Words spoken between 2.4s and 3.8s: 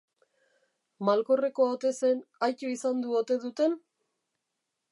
aittu izandu ote duten?...